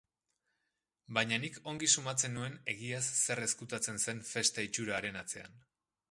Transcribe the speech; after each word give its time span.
Baina 1.17 1.37
nik 1.41 1.57
ongi 1.71 1.89
sumatzen 1.99 2.33
nuen 2.37 2.57
egiaz 2.73 3.03
zer 3.19 3.41
ezkutatzen 3.47 4.01
zen 4.05 4.23
festa 4.31 4.65
itxura 4.69 4.97
haren 5.01 5.21
atzean. 5.21 5.61